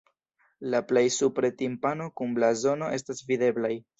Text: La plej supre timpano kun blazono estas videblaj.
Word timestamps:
La 0.73 0.79
plej 0.91 1.03
supre 1.15 1.51
timpano 1.59 2.09
kun 2.21 2.35
blazono 2.39 2.91
estas 2.99 3.23
videblaj. 3.31 3.73